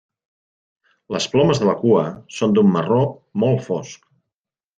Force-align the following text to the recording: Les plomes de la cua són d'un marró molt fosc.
Les 1.15 1.27
plomes 1.33 1.61
de 1.63 1.67
la 1.69 1.75
cua 1.81 2.05
són 2.39 2.57
d'un 2.57 2.73
marró 2.77 3.03
molt 3.45 3.63
fosc. 3.69 4.11